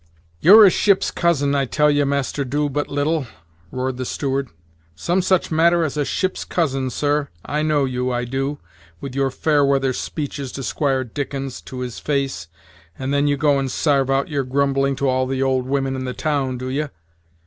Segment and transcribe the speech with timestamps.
[0.39, 3.27] "You're a ship's cousin, I tell ye, Master Doo but little,"
[3.69, 4.49] roared the steward;
[4.95, 7.29] "some such matter as a ship's cousin, sir.
[7.45, 8.57] I know you, I do,
[8.99, 12.47] with your fair weather speeches to Squire Dickens, to his face,
[12.97, 16.05] and then you go and sarve out your grumbling to all the old women in
[16.05, 16.85] the town, do ye?